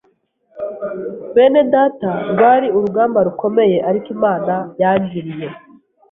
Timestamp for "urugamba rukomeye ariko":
2.75-4.07